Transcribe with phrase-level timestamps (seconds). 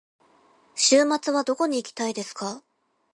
[0.73, 2.63] 週末はどこに行きたいですか。